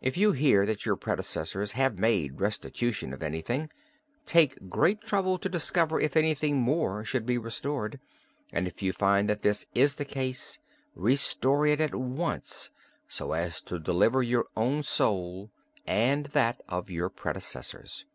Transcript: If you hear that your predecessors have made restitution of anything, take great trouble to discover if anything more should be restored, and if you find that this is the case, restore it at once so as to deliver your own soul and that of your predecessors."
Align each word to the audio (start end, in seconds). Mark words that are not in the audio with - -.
If 0.00 0.16
you 0.16 0.30
hear 0.30 0.64
that 0.64 0.86
your 0.86 0.94
predecessors 0.94 1.72
have 1.72 1.98
made 1.98 2.40
restitution 2.40 3.12
of 3.12 3.20
anything, 3.20 3.68
take 4.24 4.68
great 4.68 5.00
trouble 5.00 5.40
to 5.40 5.48
discover 5.48 5.98
if 5.98 6.16
anything 6.16 6.58
more 6.58 7.02
should 7.04 7.26
be 7.26 7.36
restored, 7.36 7.98
and 8.52 8.68
if 8.68 8.80
you 8.80 8.92
find 8.92 9.28
that 9.28 9.42
this 9.42 9.66
is 9.74 9.96
the 9.96 10.04
case, 10.04 10.60
restore 10.94 11.66
it 11.66 11.80
at 11.80 11.96
once 11.96 12.70
so 13.08 13.32
as 13.32 13.60
to 13.62 13.80
deliver 13.80 14.22
your 14.22 14.46
own 14.56 14.84
soul 14.84 15.50
and 15.84 16.26
that 16.26 16.60
of 16.68 16.88
your 16.88 17.08
predecessors." 17.08 18.06